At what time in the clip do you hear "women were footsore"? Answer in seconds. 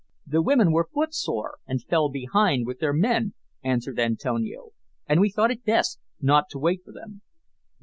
0.41-1.59